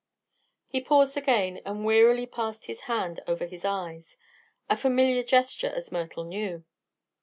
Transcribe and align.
He 0.67 0.81
paused 0.81 1.15
again 1.15 1.61
and 1.63 1.85
wearily 1.85 2.25
passed 2.25 2.65
his 2.65 2.81
hand 2.89 3.19
over 3.27 3.45
his 3.45 3.63
eyes 3.63 4.17
a 4.67 4.75
familiar 4.75 5.21
gesture, 5.21 5.71
as 5.75 5.91
Myrtle 5.91 6.23
knew. 6.23 6.63